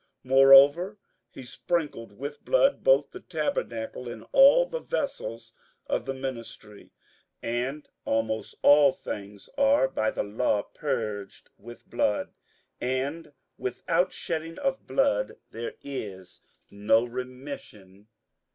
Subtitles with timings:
[0.25, 0.97] 58:009:021 Moreover
[1.29, 5.53] he sprinkled with blood both the tabernacle, and all the vessels
[5.85, 6.89] of the ministry.
[7.43, 12.33] 58:009:022 And almost all things are by the law purged with blood;
[12.79, 16.41] and without shedding of blood is
[16.71, 18.07] no remission.